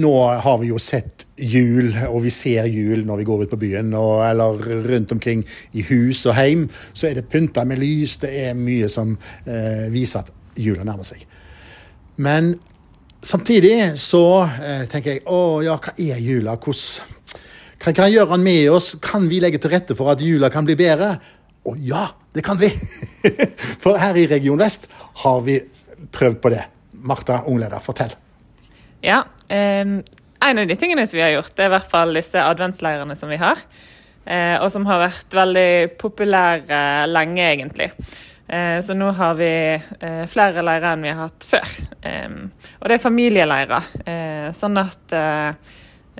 [0.00, 0.12] nå
[0.44, 3.92] har vi jo sett jul, og vi ser jul når vi går ut på byen,
[3.98, 6.68] og, eller rundt omkring i hus og heim.
[6.92, 9.16] Så er det pynta med lys, det er mye som
[9.46, 11.24] eh, viser at jula nærmer seg.
[12.22, 12.54] Men
[13.22, 16.58] samtidig så eh, tenker jeg å ja, hva er jula?
[16.60, 17.18] Hvordan
[17.82, 18.92] hva kan gjøre den med oss?
[19.02, 21.16] Kan vi legge til rette for at jula kan bli bedre?
[21.66, 22.68] Å ja, det kan vi!
[23.82, 24.86] For her i Region Vest
[25.24, 25.56] har vi
[26.14, 26.62] prøvd på det.
[27.02, 28.14] Marta Ungleder, fortell.
[29.02, 32.40] Ja, en av de tingene som vi har gjort, det er i hvert fall disse
[32.40, 33.60] adventsleirene som vi har.
[34.24, 36.80] Eh, og som har vært veldig populære
[37.10, 37.90] lenge, egentlig.
[38.46, 41.76] Eh, så nå har vi eh, flere leirer enn vi har hatt før.
[42.80, 43.88] Og det er familieleirer.
[44.56, 45.14] Sånn at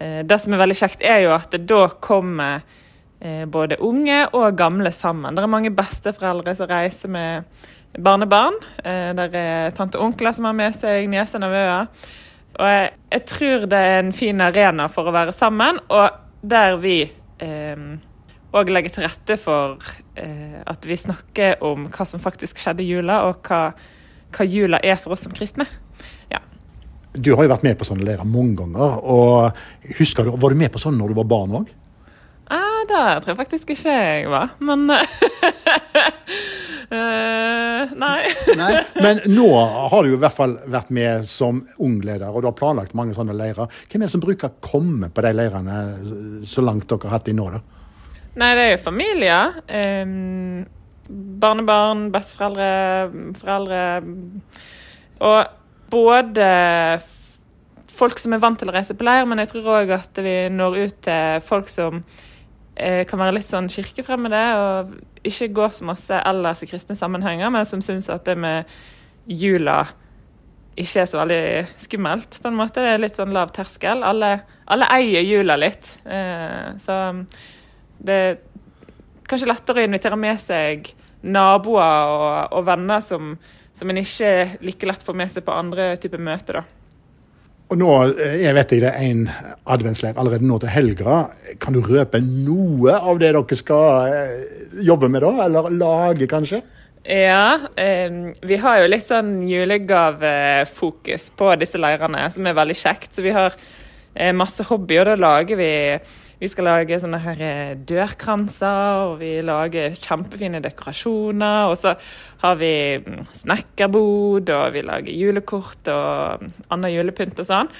[0.00, 2.60] det som er veldig kjekt, er jo at da kommer
[3.52, 5.34] både unge og gamle sammen.
[5.36, 7.48] Det er mange besteforeldre som reiser med
[7.96, 8.56] barnebarn.
[9.16, 11.88] Det er tante og onkler som har med seg nieser og nevøer.
[12.60, 16.76] Og jeg, jeg, tror det er en fin arena for å være sammen, og der
[16.80, 16.96] vi
[17.40, 19.80] òg eh, legger til rette for
[20.20, 23.70] eh, at vi snakker om hva som faktisk skjedde i jula, og hva,
[24.36, 25.64] hva jula er for oss som kristne.
[26.28, 26.42] Ja.
[27.16, 29.00] Du har jo vært med på sånne leirer mange ganger.
[29.00, 31.72] og husker du, Var du med på sånn når du var barn òg?
[32.50, 34.90] Ah, det tror jeg faktisk ikke jeg var, men
[36.90, 38.30] Uh, nei.
[38.58, 38.70] nei.
[39.04, 39.48] Men nå
[39.92, 43.36] har du i hvert fall vært med som ungleder, og du har planlagt mange sånne
[43.36, 43.70] leirer.
[43.90, 45.78] Hvem er det som bruker å komme på de leirene
[46.48, 47.62] så langt dere har hatt de nå, da?
[48.40, 49.60] Nei, det er jo familier.
[49.68, 50.64] Um,
[51.42, 52.70] barnebarn, besteforeldre,
[53.40, 53.84] foreldre.
[55.26, 56.50] Og både
[57.90, 60.34] folk som er vant til å reise på leir, men jeg tror òg at vi
[60.54, 62.04] når ut til folk som
[62.80, 64.92] Eh, kan være litt sånn kirkefremmede og
[65.26, 68.70] ikke går så masse ellers i kristne sammenhenger, men som syns at det med
[69.28, 69.82] jula
[70.80, 71.42] ikke er så veldig
[71.82, 72.80] skummelt, på en måte.
[72.80, 74.04] Det er litt sånn lav terskel.
[74.06, 74.32] Alle,
[74.70, 75.92] alle eier jula litt.
[76.08, 76.96] Eh, så
[78.00, 78.38] det er
[79.28, 83.34] kanskje lettere å invitere med seg naboer og, og venner som,
[83.76, 86.79] som en ikke like lett får med seg på andre typer møter, da.
[87.70, 89.22] Og nå eh, jeg vet jeg det er en
[89.70, 91.22] adventsleir allerede nå til helga.
[91.62, 94.54] Kan du røpe noe av det dere skal eh,
[94.86, 96.62] jobbe med da, eller lage, kanskje?
[97.06, 103.14] Ja, eh, vi har jo litt sånn julegavefokus på disse leirene, som er veldig kjekt.
[103.14, 105.70] Så vi har eh, masse hobby, og da lager vi
[106.40, 111.68] vi skal lage sånne her eh, dørkranser, og vi lager kjempefine dekorasjoner.
[111.68, 111.92] Og så
[112.40, 112.72] har vi
[113.04, 117.70] mm, snekkerbod, og vi lager julekort og mm, annen julepynt og sånn.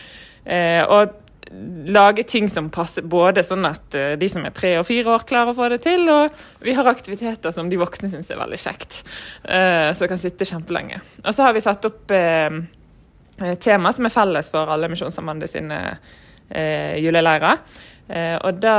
[0.44, 1.16] Eh, og
[1.91, 5.25] lage ting som passer både sånn at eh, de som er tre og fire år,
[5.32, 8.60] klarer å få det til, og vi har aktiviteter som de voksne syns er veldig
[8.60, 9.00] kjekt.
[9.41, 11.00] som kan sitte kjempelenge.
[11.25, 12.12] Og så har vi satt opp
[13.65, 15.78] tema som er felles for alle Misjonssambandet sine
[16.50, 17.62] juleleirer.
[18.11, 18.77] Eh, og det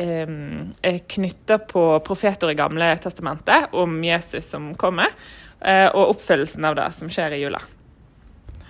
[0.00, 5.12] er knytta på profeter i Gamle testamentet om Jesus som kommer,
[5.60, 7.60] eh, og oppfyllelsen av det som skjer i jula.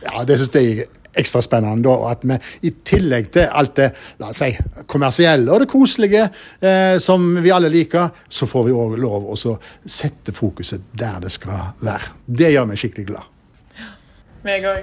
[0.01, 1.93] Ja, det syns jeg ekstra spennende.
[2.09, 2.39] At vi
[2.69, 3.91] i tillegg til alt det
[4.21, 4.51] la oss si,
[4.87, 6.29] kommersielle og det koselige
[6.61, 9.37] eh, som vi alle liker, så får vi òg lov å
[9.85, 12.15] sette fokuset der det skal være.
[12.27, 13.29] Det gjør meg skikkelig glad.
[14.47, 14.79] Meg òg.